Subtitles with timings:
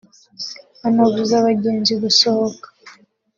[0.87, 2.67] anabuza abagenzi gusohoka